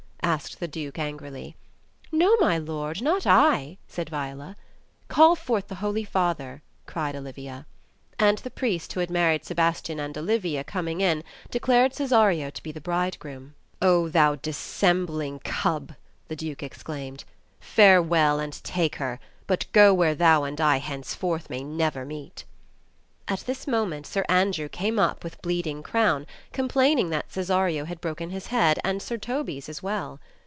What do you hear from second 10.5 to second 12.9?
coming in, declared Cesario to be the